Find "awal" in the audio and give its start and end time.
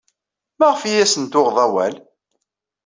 1.65-1.95